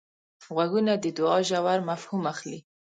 [0.53, 2.59] غوږونه د دوعا ژور مفهوم اخلي